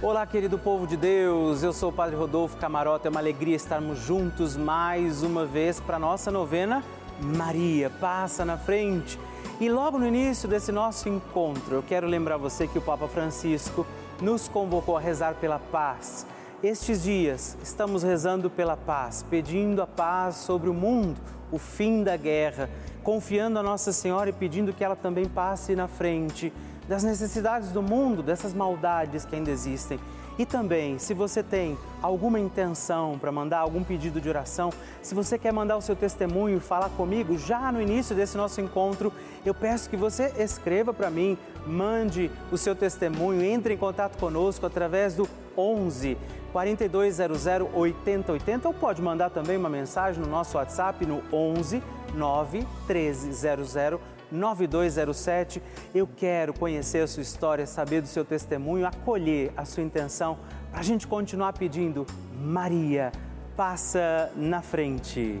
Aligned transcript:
Olá, 0.00 0.24
querido 0.24 0.56
povo 0.56 0.86
de 0.86 0.96
Deus. 0.96 1.64
Eu 1.64 1.72
sou 1.72 1.90
o 1.90 1.92
Padre 1.92 2.14
Rodolfo 2.14 2.56
Camarota. 2.56 3.08
É 3.08 3.10
uma 3.10 3.18
alegria 3.18 3.56
estarmos 3.56 3.98
juntos 3.98 4.56
mais 4.56 5.24
uma 5.24 5.44
vez 5.44 5.80
para 5.80 5.98
nossa 5.98 6.30
novena 6.30 6.84
Maria 7.20 7.90
passa 7.90 8.44
na 8.44 8.56
frente. 8.56 9.18
E 9.60 9.68
logo 9.68 9.98
no 9.98 10.06
início 10.06 10.48
desse 10.48 10.70
nosso 10.70 11.08
encontro, 11.08 11.74
eu 11.74 11.82
quero 11.82 12.06
lembrar 12.06 12.36
você 12.36 12.68
que 12.68 12.78
o 12.78 12.80
Papa 12.80 13.08
Francisco 13.08 13.84
nos 14.22 14.46
convocou 14.46 14.96
a 14.96 15.00
rezar 15.00 15.34
pela 15.34 15.58
paz. 15.58 16.24
Estes 16.62 17.02
dias 17.02 17.58
estamos 17.60 18.04
rezando 18.04 18.48
pela 18.48 18.76
paz, 18.76 19.24
pedindo 19.28 19.82
a 19.82 19.86
paz 19.86 20.36
sobre 20.36 20.70
o 20.70 20.74
mundo, 20.74 21.20
o 21.50 21.58
fim 21.58 22.04
da 22.04 22.16
guerra, 22.16 22.70
confiando 23.02 23.58
a 23.58 23.64
Nossa 23.64 23.92
Senhora 23.92 24.30
e 24.30 24.32
pedindo 24.32 24.72
que 24.72 24.84
ela 24.84 24.94
também 24.94 25.24
passe 25.24 25.74
na 25.74 25.88
frente 25.88 26.52
das 26.88 27.04
necessidades 27.04 27.70
do 27.70 27.82
mundo, 27.82 28.22
dessas 28.22 28.54
maldades 28.54 29.24
que 29.24 29.36
ainda 29.36 29.50
existem. 29.50 30.00
E 30.38 30.46
também, 30.46 31.00
se 31.00 31.12
você 31.14 31.42
tem 31.42 31.76
alguma 32.00 32.38
intenção 32.38 33.18
para 33.18 33.32
mandar 33.32 33.58
algum 33.58 33.82
pedido 33.82 34.20
de 34.20 34.28
oração, 34.28 34.72
se 35.02 35.12
você 35.12 35.36
quer 35.36 35.52
mandar 35.52 35.76
o 35.76 35.82
seu 35.82 35.96
testemunho, 35.96 36.60
falar 36.60 36.90
comigo 36.90 37.36
já 37.36 37.72
no 37.72 37.82
início 37.82 38.14
desse 38.14 38.36
nosso 38.36 38.60
encontro, 38.60 39.12
eu 39.44 39.52
peço 39.52 39.90
que 39.90 39.96
você 39.96 40.32
escreva 40.38 40.94
para 40.94 41.10
mim, 41.10 41.36
mande 41.66 42.30
o 42.52 42.56
seu 42.56 42.76
testemunho, 42.76 43.42
entre 43.42 43.74
em 43.74 43.76
contato 43.76 44.16
conosco 44.16 44.64
através 44.64 45.14
do 45.14 45.28
11 45.56 46.16
4200 46.52 47.46
8080 47.74 48.68
ou 48.68 48.74
pode 48.74 49.02
mandar 49.02 49.30
também 49.30 49.56
uma 49.56 49.68
mensagem 49.68 50.22
no 50.22 50.28
nosso 50.28 50.56
WhatsApp 50.56 51.04
no 51.04 51.22
11 51.32 51.82
9 52.14 52.58
1300 52.86 53.76
9207. 54.30 55.62
Eu 55.94 56.06
quero 56.06 56.52
conhecer 56.52 57.02
a 57.02 57.06
sua 57.06 57.22
história, 57.22 57.66
saber 57.66 58.00
do 58.02 58.08
seu 58.08 58.24
testemunho, 58.24 58.86
acolher 58.86 59.52
a 59.56 59.64
sua 59.64 59.82
intenção 59.82 60.38
para 60.70 60.80
a 60.80 60.82
gente 60.82 61.06
continuar 61.06 61.52
pedindo. 61.52 62.06
Maria, 62.34 63.12
passa 63.56 64.30
na 64.36 64.62
frente. 64.62 65.40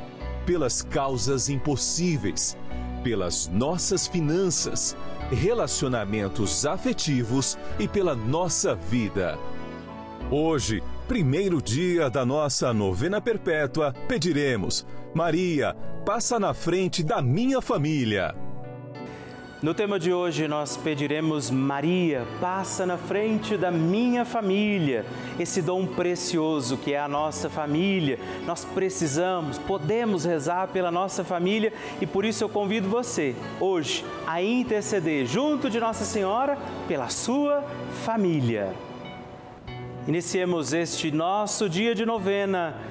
pelas 0.45 0.81
causas 0.81 1.49
impossíveis, 1.49 2.57
pelas 3.03 3.47
nossas 3.47 4.07
finanças, 4.07 4.95
relacionamentos 5.31 6.65
afetivos 6.65 7.57
e 7.79 7.87
pela 7.87 8.15
nossa 8.15 8.75
vida. 8.75 9.37
Hoje, 10.29 10.81
primeiro 11.07 11.61
dia 11.61 12.09
da 12.09 12.25
nossa 12.25 12.73
novena 12.73 13.19
perpétua, 13.19 13.93
pediremos: 14.07 14.85
Maria, 15.13 15.75
passa 16.05 16.39
na 16.39 16.53
frente 16.53 17.03
da 17.03 17.21
minha 17.21 17.61
família. 17.61 18.35
No 19.61 19.75
tema 19.75 19.99
de 19.99 20.11
hoje, 20.11 20.47
nós 20.47 20.75
pediremos: 20.75 21.51
Maria, 21.51 22.25
passa 22.39 22.83
na 22.83 22.97
frente 22.97 23.55
da 23.55 23.69
minha 23.69 24.25
família. 24.25 25.05
Esse 25.39 25.61
dom 25.61 25.85
precioso 25.85 26.77
que 26.77 26.93
é 26.93 26.99
a 26.99 27.07
nossa 27.07 27.47
família. 27.47 28.17
Nós 28.47 28.65
precisamos, 28.65 29.59
podemos 29.59 30.25
rezar 30.25 30.69
pela 30.69 30.89
nossa 30.89 31.23
família 31.23 31.71
e 32.01 32.07
por 32.07 32.25
isso 32.25 32.43
eu 32.43 32.49
convido 32.49 32.89
você, 32.89 33.35
hoje, 33.59 34.03
a 34.25 34.41
interceder 34.41 35.27
junto 35.27 35.69
de 35.69 35.79
Nossa 35.79 36.05
Senhora 36.05 36.57
pela 36.87 37.09
sua 37.09 37.63
família. 38.03 38.73
Iniciemos 40.07 40.73
este 40.73 41.11
nosso 41.11 41.69
dia 41.69 41.93
de 41.93 42.03
novena. 42.03 42.90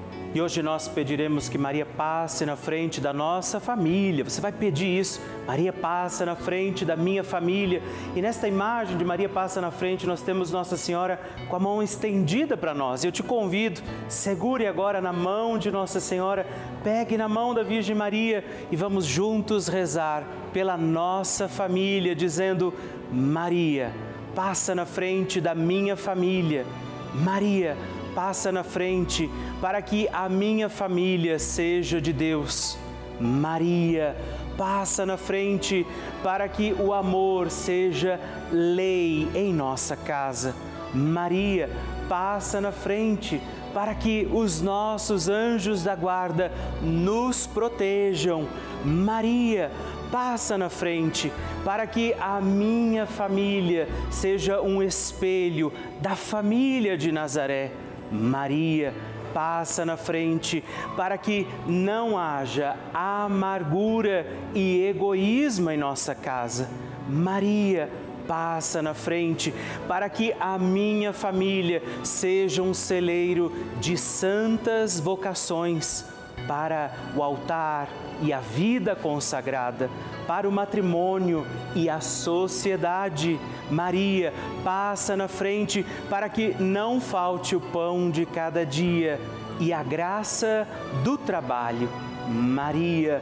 E 0.33 0.41
hoje 0.41 0.63
nós 0.63 0.87
pediremos 0.87 1.49
que 1.49 1.57
Maria 1.57 1.85
passe 1.85 2.45
na 2.45 2.55
frente 2.55 3.01
da 3.01 3.11
nossa 3.11 3.59
família. 3.59 4.23
Você 4.23 4.39
vai 4.39 4.53
pedir 4.53 4.87
isso. 4.87 5.19
Maria 5.45 5.73
passa 5.73 6.25
na 6.25 6.37
frente 6.37 6.85
da 6.85 6.95
minha 6.95 7.21
família. 7.21 7.81
E 8.15 8.21
nesta 8.21 8.47
imagem 8.47 8.97
de 8.97 9.03
Maria 9.03 9.27
passa 9.27 9.59
na 9.59 9.71
frente, 9.71 10.07
nós 10.07 10.21
temos 10.21 10.49
Nossa 10.49 10.77
Senhora 10.77 11.19
com 11.49 11.55
a 11.57 11.59
mão 11.59 11.83
estendida 11.83 12.55
para 12.55 12.73
nós. 12.73 13.03
Eu 13.03 13.11
te 13.11 13.21
convido, 13.21 13.81
segure 14.07 14.65
agora 14.65 15.01
na 15.01 15.11
mão 15.11 15.57
de 15.57 15.69
Nossa 15.69 15.99
Senhora, 15.99 16.47
pegue 16.81 17.17
na 17.17 17.27
mão 17.27 17.53
da 17.53 17.61
Virgem 17.61 17.95
Maria 17.95 18.45
e 18.71 18.75
vamos 18.77 19.05
juntos 19.05 19.67
rezar 19.67 20.25
pela 20.53 20.77
nossa 20.77 21.49
família, 21.49 22.15
dizendo: 22.15 22.73
Maria, 23.11 23.91
passa 24.33 24.73
na 24.73 24.85
frente 24.85 25.41
da 25.41 25.53
minha 25.53 25.97
família. 25.97 26.65
Maria, 27.13 27.75
passa 28.15 28.51
na 28.51 28.63
frente 28.63 29.29
para 29.59 29.81
que 29.81 30.07
a 30.11 30.27
minha 30.27 30.69
família 30.69 31.39
seja 31.39 32.01
de 32.01 32.13
Deus. 32.13 32.77
Maria, 33.19 34.15
passa 34.57 35.05
na 35.05 35.17
frente 35.17 35.85
para 36.23 36.47
que 36.47 36.73
o 36.73 36.93
amor 36.93 37.49
seja 37.49 38.19
lei 38.51 39.27
em 39.33 39.53
nossa 39.53 39.95
casa. 39.95 40.55
Maria, 40.93 41.69
passa 42.09 42.59
na 42.59 42.71
frente 42.71 43.41
para 43.73 43.95
que 43.95 44.27
os 44.31 44.61
nossos 44.61 45.29
anjos 45.29 45.83
da 45.83 45.95
guarda 45.95 46.51
nos 46.81 47.47
protejam. 47.47 48.47
Maria, 48.83 49.71
passa 50.11 50.57
na 50.57 50.69
frente 50.69 51.31
para 51.63 51.87
que 51.87 52.13
a 52.19 52.41
minha 52.41 53.05
família 53.05 53.87
seja 54.09 54.61
um 54.61 54.83
espelho 54.83 55.71
da 56.01 56.15
família 56.15 56.97
de 56.97 57.11
Nazaré. 57.11 57.71
Maria, 58.11 58.93
passa 59.33 59.85
na 59.85 59.95
frente 59.95 60.63
para 60.95 61.17
que 61.17 61.47
não 61.65 62.17
haja 62.17 62.75
amargura 62.93 64.27
e 64.53 64.85
egoísmo 64.85 65.69
em 65.69 65.77
nossa 65.77 66.13
casa. 66.13 66.69
Maria, 67.07 67.89
passa 68.27 68.81
na 68.81 68.93
frente 68.93 69.53
para 69.87 70.09
que 70.09 70.33
a 70.39 70.57
minha 70.57 71.11
família 71.11 71.81
seja 72.03 72.61
um 72.61 72.73
celeiro 72.73 73.51
de 73.79 73.97
santas 73.97 74.99
vocações 74.99 76.05
para 76.47 76.91
o 77.15 77.23
altar 77.23 77.87
e 78.21 78.31
a 78.31 78.39
vida 78.39 78.95
consagrada, 78.95 79.89
para 80.27 80.47
o 80.47 80.51
matrimônio 80.51 81.45
e 81.75 81.89
a 81.89 81.99
sociedade. 81.99 83.39
Maria 83.69 84.33
passa 84.63 85.15
na 85.15 85.27
frente 85.27 85.85
para 86.09 86.29
que 86.29 86.55
não 86.59 87.01
falte 87.01 87.55
o 87.55 87.61
pão 87.61 88.11
de 88.11 88.25
cada 88.25 88.65
dia 88.65 89.19
e 89.59 89.73
a 89.73 89.83
graça 89.83 90.67
do 91.03 91.17
trabalho. 91.17 91.89
Maria 92.27 93.21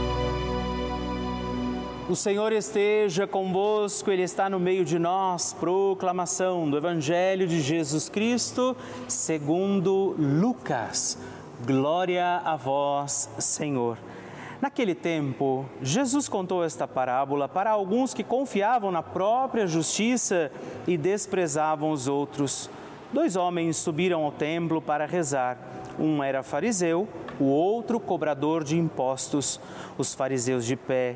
O 2.11 2.15
Senhor 2.15 2.51
esteja 2.51 3.25
convosco, 3.25 4.11
Ele 4.11 4.23
está 4.23 4.49
no 4.49 4.59
meio 4.59 4.83
de 4.83 4.99
nós. 4.99 5.53
Proclamação 5.53 6.69
do 6.69 6.75
Evangelho 6.75 7.47
de 7.47 7.61
Jesus 7.61 8.09
Cristo, 8.09 8.75
segundo 9.07 10.13
Lucas. 10.19 11.17
Glória 11.65 12.41
a 12.43 12.57
vós, 12.57 13.29
Senhor. 13.39 13.97
Naquele 14.59 14.93
tempo, 14.93 15.65
Jesus 15.81 16.27
contou 16.27 16.65
esta 16.65 16.85
parábola 16.85 17.47
para 17.47 17.71
alguns 17.71 18.13
que 18.13 18.25
confiavam 18.25 18.91
na 18.91 19.01
própria 19.01 19.65
justiça 19.65 20.51
e 20.85 20.97
desprezavam 20.97 21.91
os 21.91 22.09
outros. 22.09 22.69
Dois 23.13 23.37
homens 23.37 23.77
subiram 23.77 24.25
ao 24.25 24.33
templo 24.33 24.81
para 24.81 25.05
rezar. 25.05 25.57
Um 25.97 26.21
era 26.21 26.43
fariseu, 26.43 27.07
o 27.39 27.45
outro 27.45 28.01
cobrador 28.01 28.65
de 28.65 28.77
impostos. 28.77 29.61
Os 29.97 30.13
fariseus 30.13 30.65
de 30.65 30.75
pé 30.75 31.15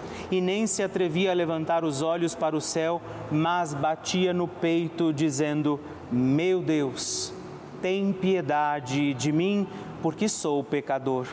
e 0.31 0.39
nem 0.39 0.65
se 0.65 0.81
atrevia 0.81 1.31
a 1.31 1.35
levantar 1.35 1.83
os 1.83 2.01
olhos 2.01 2.33
para 2.33 2.55
o 2.55 2.61
céu, 2.61 3.01
mas 3.29 3.73
batia 3.73 4.33
no 4.33 4.47
peito, 4.47 5.13
dizendo: 5.13 5.79
Meu 6.11 6.61
Deus, 6.61 7.33
tem 7.81 8.13
piedade 8.13 9.13
de 9.13 9.31
mim, 9.31 9.67
porque 10.01 10.29
sou 10.29 10.63
pecador. 10.63 11.27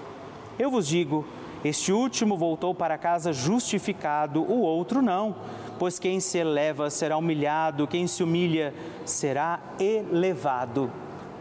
Eu 0.58 0.70
vos 0.70 0.88
digo: 0.88 1.24
este 1.64 1.92
último 1.92 2.36
voltou 2.36 2.74
para 2.74 2.96
casa 2.96 3.32
justificado, 3.32 4.42
o 4.42 4.60
outro 4.60 5.02
não. 5.02 5.36
Pois 5.78 5.98
quem 5.98 6.18
se 6.20 6.38
eleva 6.38 6.90
será 6.90 7.16
humilhado, 7.16 7.86
quem 7.86 8.06
se 8.06 8.22
humilha 8.22 8.74
será 9.04 9.60
elevado. 9.78 10.90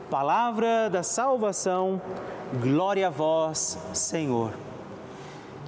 Palavra 0.09 0.89
da 0.89 1.03
salvação, 1.03 2.01
glória 2.61 3.07
a 3.07 3.09
vós, 3.09 3.77
Senhor. 3.93 4.53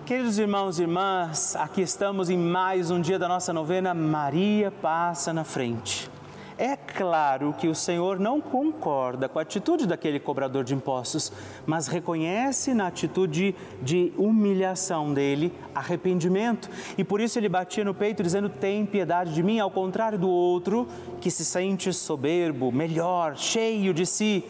Queridos 0.09 0.39
irmãos 0.39 0.79
e 0.79 0.81
irmãs, 0.81 1.55
aqui 1.55 1.81
estamos 1.81 2.31
em 2.31 2.37
mais 2.37 2.89
um 2.89 2.99
dia 2.99 3.19
da 3.19 3.27
nossa 3.27 3.53
novena 3.53 3.93
Maria 3.93 4.71
Passa 4.71 5.31
na 5.31 5.43
Frente. 5.43 6.09
É 6.57 6.75
claro 6.75 7.53
que 7.53 7.67
o 7.67 7.75
Senhor 7.75 8.17
não 8.19 8.41
concorda 8.41 9.29
com 9.29 9.37
a 9.37 9.43
atitude 9.43 9.85
daquele 9.85 10.19
cobrador 10.19 10.63
de 10.63 10.73
impostos, 10.73 11.31
mas 11.63 11.85
reconhece 11.85 12.73
na 12.73 12.87
atitude 12.87 13.53
de 13.83 14.11
humilhação 14.17 15.13
dele 15.13 15.53
arrependimento. 15.75 16.71
E 16.97 17.03
por 17.03 17.21
isso 17.21 17.37
ele 17.37 17.47
batia 17.47 17.85
no 17.85 17.93
peito 17.93 18.23
dizendo: 18.23 18.49
Tem 18.49 18.87
piedade 18.87 19.31
de 19.31 19.43
mim, 19.43 19.59
ao 19.59 19.69
contrário 19.69 20.17
do 20.17 20.27
outro 20.27 20.87
que 21.21 21.29
se 21.29 21.45
sente 21.45 21.93
soberbo, 21.93 22.71
melhor, 22.71 23.37
cheio 23.37 23.93
de 23.93 24.07
si 24.07 24.43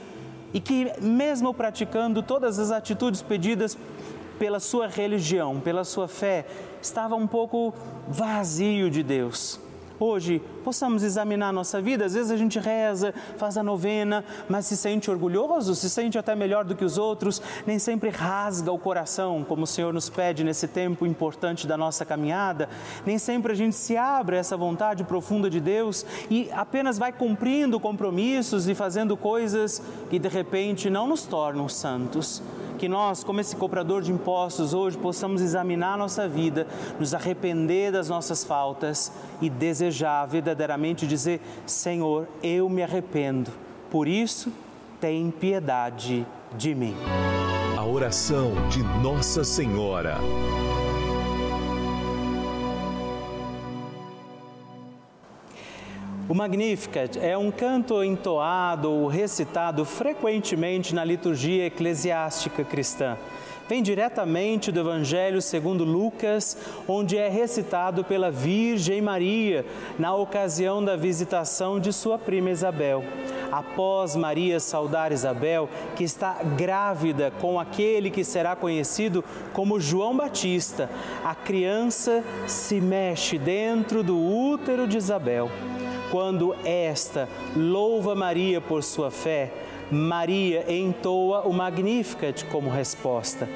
e 0.54 0.60
que, 0.62 0.90
mesmo 1.02 1.54
praticando 1.54 2.24
todas 2.24 2.58
as 2.60 2.72
atitudes 2.72 3.22
pedidas 3.22 3.78
pela 4.40 4.60
sua 4.60 4.88
religião, 4.88 5.60
pela 5.60 5.84
sua 5.84 6.08
fé, 6.08 6.46
estava 6.82 7.16
um 7.16 7.28
pouco 7.28 7.74
vazio 8.08 8.90
de 8.90 9.04
Deus 9.04 9.60
hoje 10.00 10.42
possamos 10.64 11.04
examinar 11.04 11.50
a 11.50 11.54
nossa 11.54 11.82
vida. 11.82 12.06
Às 12.06 12.14
vezes 12.14 12.32
a 12.32 12.38
gente 12.38 12.58
reza, 12.58 13.14
faz 13.38 13.58
a 13.58 13.64
novena, 13.64 14.24
mas 14.48 14.66
se 14.66 14.78
sente 14.78 15.12
orgulhoso, 15.12 15.76
se 15.76 15.90
sente 15.90 16.18
até 16.18 16.36
melhor 16.36 16.64
do 16.64 16.76
que 16.76 16.86
os 16.86 16.98
outros, 16.98 17.42
nem 17.68 17.78
sempre 17.78 18.10
rasga 18.10 18.72
o 18.72 18.80
coração, 18.80 19.44
como 19.48 19.64
o 19.64 19.68
Senhor 19.68 19.94
nos 19.94 20.10
pede 20.10 20.44
nesse 20.44 20.68
tempo 20.68 21.06
importante 21.06 21.68
da 21.68 21.78
nossa 21.78 22.06
caminhada. 22.06 22.70
Nem 23.06 23.18
sempre 23.18 23.52
a 23.52 23.56
gente 23.56 23.76
se 23.76 23.98
abre 23.98 24.38
a 24.38 24.40
essa 24.40 24.56
vontade 24.56 25.04
profunda 25.04 25.50
de 25.50 25.60
Deus 25.60 26.06
e 26.30 26.50
apenas 26.54 26.98
vai 26.98 27.12
cumprindo 27.12 27.80
compromissos 27.80 28.68
e 28.68 28.76
fazendo 28.76 29.18
coisas 29.18 29.82
que 30.10 30.18
de 30.18 30.30
repente 30.30 30.90
não 30.90 31.08
nos 31.08 31.24
tornam 31.24 31.68
santos 31.68 32.42
que 32.80 32.88
nós, 32.88 33.24
como 33.24 33.42
esse 33.42 33.56
cobrador 33.58 34.02
de 34.02 34.12
impostos, 34.12 34.74
hoje 34.74 34.98
possamos 34.98 35.42
examinar 35.42 35.96
a 35.96 35.98
nossa 35.98 36.28
vida, 36.28 36.66
nos 36.98 37.14
arrepender 37.14 37.92
das 37.92 38.08
nossas 38.08 38.44
faltas 38.46 39.12
e 39.42 39.50
desejar 39.50 40.26
verdadeiramente 40.26 41.06
dizer: 41.06 41.42
Senhor, 41.66 42.28
eu 42.42 42.70
me 42.70 42.82
arrependo, 42.82 43.52
por 43.92 44.08
isso, 44.08 44.52
tem 45.00 45.30
piedade 45.30 46.26
de 46.58 46.74
mim. 46.74 46.96
A 47.78 47.86
oração 47.86 48.54
de 48.70 48.82
Nossa 49.04 49.44
Senhora. 49.44 50.18
O 56.30 56.36
Magnificat 56.36 57.18
é 57.18 57.36
um 57.36 57.50
canto 57.50 58.04
entoado 58.04 58.92
ou 58.92 59.08
recitado 59.08 59.84
frequentemente 59.84 60.94
na 60.94 61.04
liturgia 61.04 61.66
eclesiástica 61.66 62.64
cristã. 62.64 63.18
Vem 63.68 63.82
diretamente 63.82 64.72
do 64.72 64.80
Evangelho 64.80 65.42
segundo 65.42 65.84
Lucas, 65.84 66.56
onde 66.88 67.18
é 67.18 67.28
recitado 67.28 68.04
pela 68.04 68.30
Virgem 68.30 69.02
Maria 69.02 69.66
na 69.98 70.14
ocasião 70.14 70.86
da 70.86 70.96
visitação 70.96 71.80
de 71.80 71.92
sua 71.92 72.20
prima 72.20 72.52
Isabel. 72.52 73.04
Após 73.52 74.16
Maria 74.16 74.60
saudar 74.60 75.12
Isabel, 75.12 75.68
que 75.96 76.04
está 76.04 76.44
grávida 76.56 77.34
com 77.42 77.60
aquele 77.60 78.12
que 78.12 78.24
será 78.24 78.56
conhecido 78.56 79.26
como 79.52 79.80
João 79.80 80.16
Batista, 80.16 80.92
a 81.26 81.34
criança 81.34 82.24
se 82.46 82.80
mexe 82.80 83.40
dentro 83.40 84.04
do 84.04 84.16
útero 84.16 84.88
de 84.88 84.96
Isabel. 84.96 85.50
Quando 86.12 86.56
esta 86.66 87.30
louva 87.56 88.16
Maria 88.16 88.60
por 88.60 88.84
sua 88.84 89.12
fé, 89.12 89.52
Maria 89.92 90.66
entoa 90.72 91.42
o 91.42 91.54
Magnificat 91.54 92.46
como 92.46 92.70
resposta. 92.70 93.48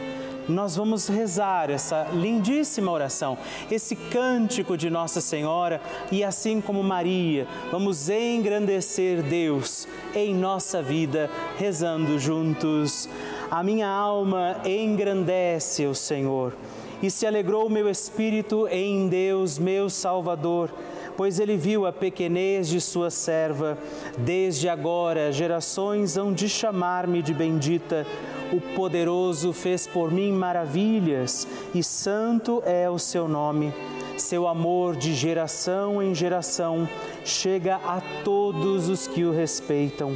Nós 0.47 0.75
vamos 0.75 1.07
rezar 1.07 1.69
essa 1.69 2.09
lindíssima 2.13 2.91
oração, 2.91 3.37
esse 3.71 3.95
cântico 3.95 4.75
de 4.75 4.89
Nossa 4.89 5.21
Senhora 5.21 5.81
e 6.11 6.21
assim 6.23 6.59
como 6.59 6.83
Maria, 6.83 7.47
vamos 7.71 8.09
engrandecer 8.09 9.23
Deus 9.23 9.87
em 10.13 10.35
nossa 10.35 10.81
vida, 10.81 11.29
rezando 11.57 12.19
juntos. 12.19 13.07
A 13.49 13.63
minha 13.63 13.87
alma 13.87 14.57
engrandece 14.65 15.85
o 15.85 15.95
Senhor 15.95 16.53
e 17.01 17.09
se 17.09 17.25
alegrou 17.25 17.67
o 17.67 17.71
meu 17.71 17.89
espírito 17.89 18.67
em 18.67 19.07
Deus, 19.07 19.57
meu 19.57 19.89
Salvador 19.89 20.69
pois 21.15 21.39
ele 21.39 21.57
viu 21.57 21.85
a 21.85 21.91
pequenez 21.91 22.67
de 22.67 22.79
sua 22.81 23.09
serva. 23.09 23.77
Desde 24.17 24.69
agora, 24.69 25.31
gerações 25.31 26.17
hão 26.17 26.33
de 26.33 26.47
chamar-me 26.49 27.21
de 27.21 27.33
bendita. 27.33 28.05
O 28.51 28.59
poderoso 28.75 29.51
fez 29.51 29.87
por 29.87 30.11
mim 30.11 30.31
maravilhas, 30.31 31.47
e 31.73 31.83
santo 31.83 32.61
é 32.65 32.89
o 32.89 32.99
seu 32.99 33.27
nome. 33.27 33.73
Seu 34.17 34.47
amor 34.47 34.95
de 34.95 35.13
geração 35.13 36.01
em 36.01 36.13
geração 36.13 36.87
chega 37.25 37.77
a 37.77 37.99
todos 38.23 38.87
os 38.87 39.07
que 39.07 39.25
o 39.25 39.31
respeitam 39.31 40.15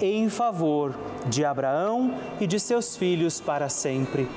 em 0.00 0.28
favor 0.28 0.94
de 1.26 1.44
Abraão 1.44 2.14
e 2.40 2.46
de 2.46 2.58
seus 2.60 2.96
filhos 2.96 3.40
para 3.40 3.68
sempre. 3.68 4.28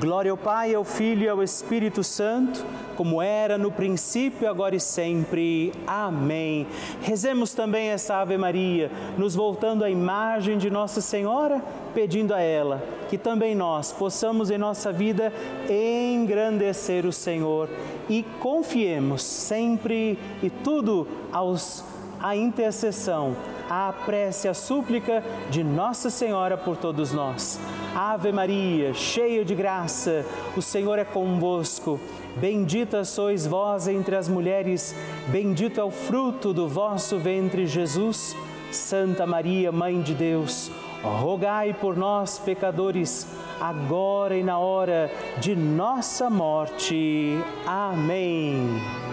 Glória 0.00 0.32
ao 0.32 0.36
Pai, 0.36 0.74
ao 0.74 0.82
Filho 0.82 1.22
e 1.22 1.28
ao 1.28 1.40
Espírito 1.40 2.02
Santo, 2.02 2.64
como 2.96 3.22
era 3.22 3.56
no 3.56 3.70
princípio, 3.70 4.50
agora 4.50 4.74
e 4.74 4.80
sempre. 4.80 5.72
Amém. 5.86 6.66
Rezemos 7.00 7.54
também 7.54 7.90
essa 7.90 8.16
Ave 8.16 8.36
Maria, 8.36 8.90
nos 9.16 9.36
voltando 9.36 9.84
à 9.84 9.90
imagem 9.90 10.58
de 10.58 10.68
Nossa 10.68 11.00
Senhora, 11.00 11.62
pedindo 11.94 12.34
a 12.34 12.40
ela 12.40 12.82
que 13.14 13.18
também 13.18 13.54
nós 13.54 13.92
possamos 13.92 14.50
em 14.50 14.58
nossa 14.58 14.92
vida 14.92 15.32
engrandecer 15.70 17.06
o 17.06 17.12
Senhor 17.12 17.68
e 18.08 18.24
confiemos 18.40 19.22
sempre 19.22 20.18
e 20.42 20.50
tudo 20.50 21.06
aos 21.30 21.84
a 22.24 22.34
intercessão 22.34 23.36
a 23.68 23.92
prece, 23.92 24.48
a 24.48 24.54
súplica 24.54 25.22
de 25.50 25.62
Nossa 25.62 26.10
Senhora 26.10 26.56
por 26.56 26.76
todos 26.76 27.12
nós. 27.12 27.60
Ave 27.94 28.32
Maria, 28.32 28.92
cheia 28.94 29.44
de 29.44 29.54
graça, 29.54 30.24
o 30.56 30.62
Senhor 30.62 30.98
é 30.98 31.04
convosco. 31.04 32.00
Bendita 32.36 33.04
sois 33.04 33.46
vós 33.46 33.86
entre 33.88 34.16
as 34.16 34.28
mulheres, 34.28 34.94
bendito 35.28 35.80
é 35.80 35.84
o 35.84 35.90
fruto 35.90 36.52
do 36.52 36.66
vosso 36.66 37.18
ventre, 37.18 37.66
Jesus. 37.66 38.34
Santa 38.70 39.24
Maria, 39.24 39.70
Mãe 39.70 40.00
de 40.00 40.14
Deus, 40.14 40.70
rogai 41.02 41.72
por 41.72 41.96
nós, 41.96 42.38
pecadores, 42.38 43.28
agora 43.60 44.36
e 44.36 44.42
na 44.42 44.58
hora 44.58 45.12
de 45.38 45.54
nossa 45.54 46.28
morte. 46.28 47.38
Amém. 47.66 49.03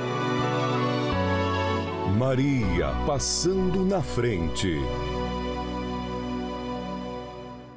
Maria 2.21 2.89
passando 3.07 3.83
na 3.83 3.99
frente. 3.99 4.77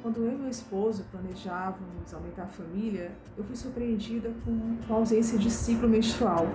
Quando 0.03 0.23
eu 0.23 0.33
e 0.33 0.35
meu 0.35 0.49
esposo 0.51 1.03
planejávamos 1.11 2.13
aumentar 2.13 2.43
a 2.43 2.47
família, 2.49 3.11
eu 3.35 3.43
fui 3.43 3.55
surpreendida 3.55 4.31
com 4.45 4.93
a 4.93 4.97
ausência 4.97 5.39
de 5.39 5.49
ciclo 5.49 5.89
menstrual. 5.89 6.45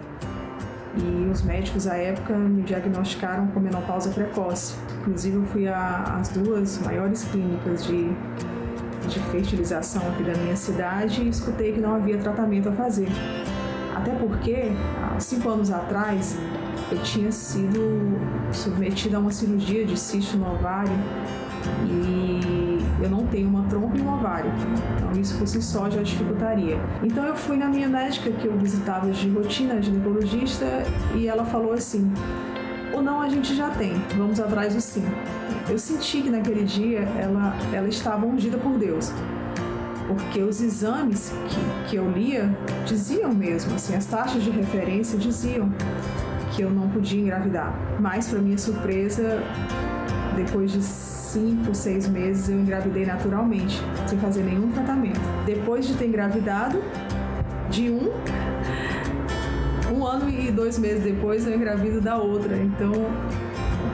E 0.97 1.31
os 1.33 1.43
médicos 1.43 1.89
à 1.89 1.97
época 1.97 2.33
me 2.33 2.63
diagnosticaram 2.63 3.49
com 3.49 3.59
menopausa 3.59 4.11
precoce. 4.11 4.77
Inclusive, 5.01 5.39
eu 5.39 5.45
fui 5.47 5.67
às 5.67 6.29
duas 6.29 6.79
maiores 6.79 7.25
clínicas 7.25 7.85
de, 7.85 8.09
de 9.09 9.19
fertilização 9.33 10.01
aqui 10.11 10.23
da 10.23 10.35
minha 10.35 10.55
cidade 10.55 11.23
e 11.23 11.29
escutei 11.29 11.73
que 11.73 11.81
não 11.81 11.97
havia 11.97 12.19
tratamento 12.19 12.69
a 12.69 12.73
fazer. 12.73 13.09
Até 13.97 14.15
porque, 14.15 14.69
há 15.03 15.19
cinco 15.19 15.49
anos 15.49 15.73
atrás, 15.73 16.39
eu 16.91 16.99
tinha 17.03 17.31
sido 17.31 18.19
submetida 18.53 19.17
a 19.17 19.21
uma 19.21 19.31
cirurgia 19.31 19.85
de 19.87 19.97
cisto 19.99 20.37
no 20.37 20.53
ovário 20.53 20.93
e 21.87 22.81
eu 23.03 23.09
não 23.09 23.27
tenho 23.27 23.49
uma 23.49 23.63
trompa 23.65 23.97
e 23.97 24.01
um 24.01 24.15
ovário. 24.15 24.51
Então 24.97 25.21
isso 25.21 25.39
por 25.39 25.47
si 25.47 25.63
só 25.63 25.89
já 25.91 26.03
dificultaria. 26.03 26.79
Então 27.03 27.25
eu 27.25 27.37
fui 27.37 27.57
na 27.57 27.67
minha 27.67 27.89
médica 27.89 28.31
que 28.31 28.47
eu 28.47 28.57
visitava 28.59 29.11
de 29.11 29.29
rotina, 29.31 29.81
ginecologista, 29.81 30.67
e 31.15 31.29
ela 31.29 31.45
falou 31.45 31.73
assim: 31.73 32.11
"O 32.93 33.01
não 33.01 33.21
a 33.21 33.29
gente 33.29 33.55
já 33.55 33.71
tem, 33.71 33.95
vamos 34.17 34.41
atrás 34.41 34.75
do 34.75 34.81
sim". 34.81 35.05
Eu 35.69 35.79
senti 35.79 36.23
que 36.23 36.31
naquele 36.31 36.65
dia 36.65 37.01
ela 37.19 37.55
ela 37.73 37.89
estava 37.89 38.27
ungida 38.27 38.59
por 38.59 38.77
Deus. 38.79 39.13
porque 40.09 40.41
os 40.43 40.61
exames 40.61 41.33
que, 41.49 41.89
que 41.91 41.97
eu 41.97 42.11
lia 42.11 42.53
diziam 42.85 43.33
mesmo, 43.33 43.77
assim, 43.77 43.95
as 43.95 44.07
taxas 44.07 44.43
de 44.43 44.51
referência 44.51 45.17
diziam 45.17 45.71
que 46.61 46.64
eu 46.64 46.71
não 46.71 46.90
podia 46.90 47.19
engravidar. 47.19 47.75
Mas, 47.99 48.29
para 48.29 48.38
minha 48.38 48.59
surpresa, 48.59 49.43
depois 50.37 50.71
de 50.71 50.83
cinco, 50.83 51.75
seis 51.75 52.07
meses 52.07 52.50
eu 52.50 52.61
engravidei 52.61 53.07
naturalmente, 53.07 53.81
sem 54.07 54.19
fazer 54.19 54.43
nenhum 54.43 54.71
tratamento. 54.71 55.21
Depois 55.47 55.87
de 55.87 55.95
ter 55.95 56.07
engravidado, 56.07 56.83
de 57.71 57.88
um, 57.88 58.11
um 59.90 60.07
ano 60.07 60.29
e 60.29 60.50
dois 60.50 60.79
meses 60.79 61.02
depois 61.02 61.47
eu 61.47 61.55
engravido 61.55 61.99
da 61.99 62.19
outra. 62.19 62.55
Então 62.59 62.93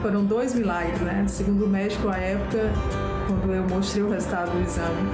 foram 0.01 0.25
dois 0.25 0.53
milagres, 0.53 0.99
né? 0.99 1.23
Segundo 1.27 1.65
o 1.65 1.69
médico 1.69 2.09
à 2.09 2.17
época, 2.17 2.69
quando 3.27 3.53
eu 3.53 3.63
mostrei 3.69 4.03
o 4.03 4.09
resultado 4.09 4.51
do 4.51 4.61
exame 4.61 5.09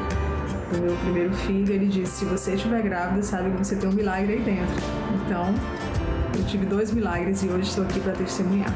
do 0.72 0.82
meu 0.82 0.96
primeiro 1.04 1.34
filho, 1.34 1.72
ele 1.72 1.86
disse: 1.86 2.20
se 2.20 2.26
você 2.26 2.54
estiver 2.56 2.82
grávida, 2.82 3.22
sabe 3.22 3.52
que 3.52 3.58
você 3.58 3.76
tem 3.76 3.88
um 3.90 3.94
milagre 3.94 4.34
aí 4.34 4.42
dentro. 4.42 4.76
Então 5.24 5.54
eu 6.38 6.46
tive 6.46 6.66
dois 6.66 6.92
milagres 6.92 7.44
e 7.44 7.48
hoje 7.48 7.70
estou 7.70 7.84
aqui 7.84 8.00
para 8.00 8.14
testemunhar. 8.14 8.74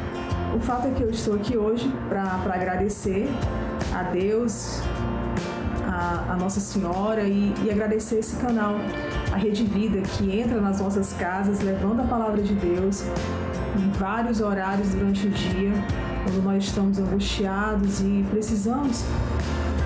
O 0.55 0.59
fato 0.59 0.87
é 0.87 0.91
que 0.91 1.01
eu 1.01 1.09
estou 1.09 1.35
aqui 1.35 1.57
hoje 1.57 1.91
para 2.07 2.23
agradecer 2.53 3.27
a 3.93 4.03
Deus, 4.03 4.81
a, 5.85 6.33
a 6.33 6.35
Nossa 6.35 6.59
Senhora 6.59 7.23
e, 7.23 7.53
e, 7.63 7.71
agradecer 7.71 8.19
esse 8.19 8.35
canal, 8.37 8.75
a 9.31 9.35
Rede 9.35 9.63
Vida, 9.63 10.01
que 10.01 10.39
entra 10.39 10.61
nas 10.61 10.79
nossas 10.79 11.13
casas 11.13 11.59
levando 11.61 12.01
a 12.01 12.03
palavra 12.05 12.41
de 12.41 12.53
Deus 12.53 13.03
em 13.75 13.91
vários 13.91 14.41
horários 14.41 14.89
durante 14.89 15.27
o 15.27 15.29
dia, 15.29 15.71
quando 16.23 16.43
nós 16.43 16.63
estamos 16.63 16.99
angustiados 16.99 18.01
e 18.01 18.25
precisamos 18.29 19.03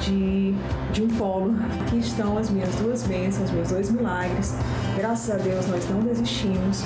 de, 0.01 0.54
de 0.92 1.04
um 1.04 1.08
polo. 1.18 1.56
Aqui 1.82 2.00
estão 2.00 2.38
as 2.38 2.50
minhas 2.50 2.74
duas 2.75 3.04
bênçãos, 3.04 3.51
meus 3.51 3.70
dois 3.70 3.90
milagres. 3.92 4.54
Graças 4.96 5.34
a 5.34 5.38
Deus 5.38 5.68
nós 5.68 5.90
não 5.90 6.01
desistimos. 6.01 6.84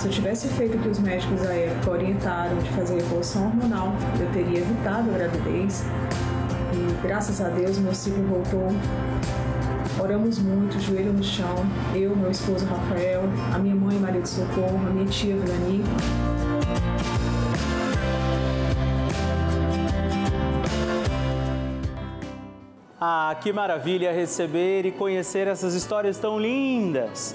Se 0.00 0.08
eu 0.08 0.12
tivesse 0.12 0.48
feito 0.48 0.76
o 0.76 0.80
que 0.80 0.88
os 0.88 0.98
médicos 0.98 1.40
à 1.46 1.54
época 1.54 1.90
orientaram 1.90 2.58
de 2.58 2.68
fazer 2.70 2.96
revolução 2.96 3.46
hormonal, 3.46 3.92
eu 4.20 4.30
teria 4.30 4.60
evitado 4.60 5.10
a 5.10 5.12
gravidez. 5.14 5.84
E 6.72 7.06
graças 7.06 7.40
a 7.40 7.48
Deus 7.48 7.78
meu 7.78 7.94
ciclo 7.94 8.22
voltou. 8.24 8.68
Oramos 9.98 10.38
muito, 10.38 10.78
joelho 10.78 11.12
no 11.12 11.24
chão, 11.24 11.64
eu, 11.94 12.14
meu 12.14 12.30
esposo 12.30 12.66
Rafael, 12.66 13.22
a 13.54 13.58
minha 13.58 13.74
mãe 13.74 13.98
Maria 13.98 14.20
de 14.20 14.28
Socorro, 14.28 14.76
a 14.86 14.90
minha 14.90 15.06
tia 15.06 15.34
Vilani. 15.34 15.82
Ah, 23.00 23.36
que 23.40 23.52
maravilha 23.52 24.12
receber 24.12 24.84
e 24.84 24.92
conhecer 24.92 25.46
essas 25.46 25.74
histórias 25.74 26.18
tão 26.18 26.38
lindas! 26.38 27.34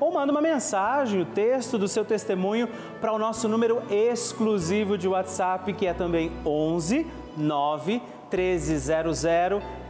ou 0.00 0.12
manda 0.12 0.32
uma 0.32 0.40
mensagem, 0.40 1.20
o 1.20 1.26
texto 1.26 1.76
do 1.76 1.86
seu 1.86 2.02
testemunho 2.04 2.68
para 3.00 3.12
o 3.12 3.18
nosso 3.18 3.46
número 3.46 3.82
exclusivo 3.90 4.96
de 4.96 5.06
WhatsApp, 5.06 5.70
que 5.74 5.86
é 5.86 5.92
também 5.92 6.32
11 6.44 7.06
9 7.36 8.02
1300 8.32 9.22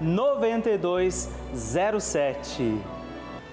9207. 0.00 2.80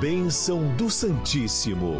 Bênção 0.00 0.76
do 0.76 0.90
Santíssimo. 0.90 1.94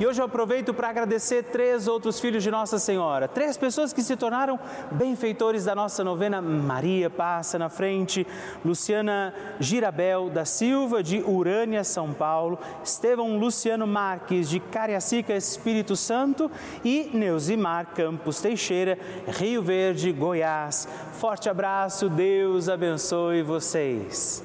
E 0.00 0.06
hoje 0.06 0.20
eu 0.20 0.26
aproveito 0.26 0.72
para 0.72 0.90
agradecer 0.90 1.42
três 1.42 1.88
outros 1.88 2.20
filhos 2.20 2.44
de 2.44 2.52
Nossa 2.52 2.78
Senhora, 2.78 3.26
três 3.26 3.56
pessoas 3.56 3.92
que 3.92 4.00
se 4.00 4.16
tornaram 4.16 4.56
benfeitores 4.92 5.64
da 5.64 5.74
nossa 5.74 6.04
novena 6.04 6.40
Maria 6.40 7.10
Passa 7.10 7.58
na 7.58 7.68
Frente, 7.68 8.24
Luciana 8.64 9.34
Girabel 9.58 10.30
da 10.30 10.44
Silva, 10.44 11.02
de 11.02 11.20
Urânia, 11.22 11.82
São 11.82 12.12
Paulo, 12.12 12.60
Estevão 12.84 13.38
Luciano 13.38 13.88
Marques, 13.88 14.48
de 14.48 14.60
Cariacica, 14.60 15.34
Espírito 15.34 15.96
Santo 15.96 16.48
e 16.84 17.10
Neusimar 17.12 17.86
Campos 17.86 18.40
Teixeira, 18.40 18.96
Rio 19.26 19.62
Verde, 19.64 20.12
Goiás. 20.12 20.86
Forte 21.14 21.48
abraço, 21.48 22.08
Deus 22.08 22.68
abençoe 22.68 23.42
vocês. 23.42 24.44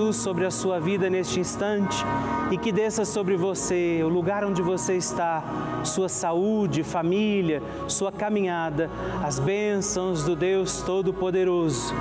Jesus 0.00 0.16
sobre 0.16 0.46
a 0.46 0.50
sua 0.50 0.80
vida 0.80 1.10
neste 1.10 1.40
instante 1.40 2.02
e 2.50 2.56
que 2.56 2.72
desça 2.72 3.04
sobre 3.04 3.36
você, 3.36 4.00
o 4.02 4.08
lugar 4.08 4.42
onde 4.44 4.62
você 4.62 4.96
está, 4.96 5.44
sua 5.84 6.08
saúde, 6.08 6.82
família, 6.82 7.62
sua 7.86 8.10
caminhada, 8.10 8.90
as 9.22 9.38
bênçãos 9.38 10.24
do 10.24 10.34
Deus 10.34 10.80
Todo-Poderoso. 10.80 11.92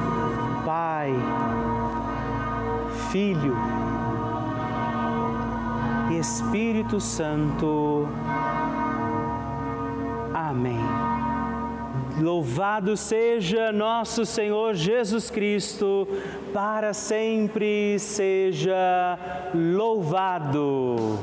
Pai, 0.66 1.14
Filho 3.12 3.56
e 6.10 6.18
Espírito 6.18 7.02
Santo. 7.02 8.08
Amém. 10.34 10.99
Louvado 12.20 12.98
seja 12.98 13.72
nosso 13.72 14.26
Senhor 14.26 14.76
Jesus 14.76 15.30
Cristo, 15.30 16.06
para 16.54 16.94
sempre 16.94 17.98
seja 17.98 19.18
louvado. 19.56 21.18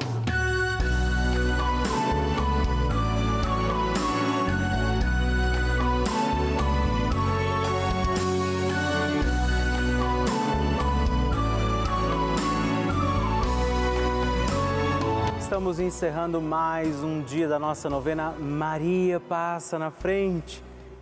Estamos 15.38 15.78
encerrando 15.78 16.40
mais 16.40 17.04
um 17.04 17.20
dia 17.20 17.46
da 17.46 17.58
nossa 17.58 17.90
novena 17.90 18.32
Maria 18.40 19.20
Passa 19.20 19.78
na 19.78 19.90
Frente. 19.90 20.64